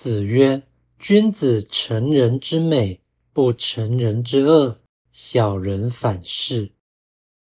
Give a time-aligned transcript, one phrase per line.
[0.00, 0.62] 子曰：
[0.98, 3.02] 君子成人之美，
[3.34, 4.80] 不成人之恶。
[5.12, 6.72] 小人反是。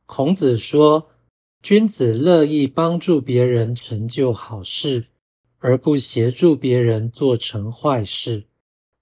[0.04, 1.10] 孔子说，
[1.62, 5.06] 君子乐意帮助别人成就好事，
[5.58, 8.44] 而不协助别人做成坏事。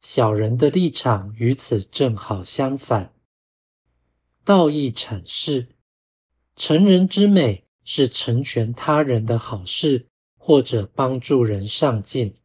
[0.02, 3.12] 小人的立场与此正好相反。
[4.45, 5.66] 道义阐释：
[6.54, 10.06] 成人之美是成全他人的好事，
[10.38, 12.36] 或者帮助人上进。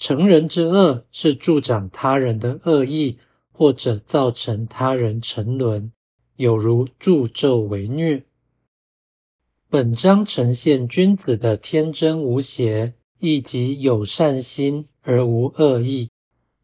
[0.00, 3.18] 成人之恶是助长他人的恶意，
[3.52, 5.92] 或者造成他人沉沦，
[6.36, 8.24] 有如助纣为虐。
[9.68, 16.08] 本章呈现君子的天真无邪，以及有善心而无恶意。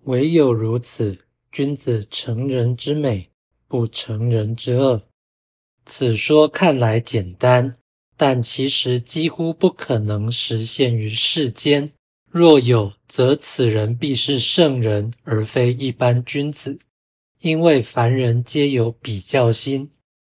[0.04, 1.18] 唯有如此，
[1.52, 3.28] 君子成人之美，
[3.68, 5.02] 不成人之恶。
[5.84, 7.76] 此说看来简单，
[8.16, 11.92] 但其实几乎不可能实现于世间。
[12.38, 16.78] 若有，则此人必是圣人，而非一般君子。
[17.40, 19.88] 因为凡人皆有比较心，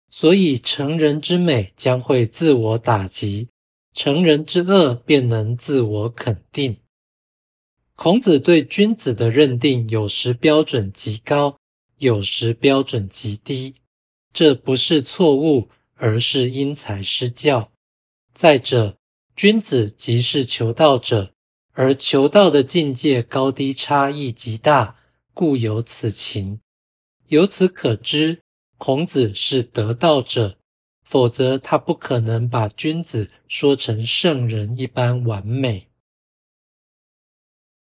[0.07, 3.47] 所以成人之美将会自我打击，
[3.93, 6.77] 成人之恶便能自我肯定。
[7.95, 11.57] 孔子对君子的认定，有时标准极高，
[11.97, 13.73] 有时标准极低。
[14.33, 17.71] 这不是错误，而是因材施教。
[18.35, 18.95] 再者，
[19.35, 21.33] 君子即是求道者。
[21.79, 24.95] 而求道的境界高低差异极大，
[25.35, 26.59] 故有此情。
[27.27, 28.41] 由此可知，
[28.79, 30.57] 孔子是得道者，
[31.03, 35.87] 否则他不可能把君子说成圣人一般完美。